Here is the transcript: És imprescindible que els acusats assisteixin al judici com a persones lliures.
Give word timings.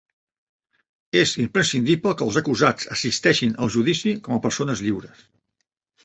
És 1.19 1.33
imprescindible 1.41 2.13
que 2.21 2.25
els 2.27 2.39
acusats 2.41 2.89
assisteixin 2.95 3.53
al 3.65 3.73
judici 3.75 4.15
com 4.29 4.37
a 4.37 4.41
persones 4.47 4.83
lliures. 4.87 5.21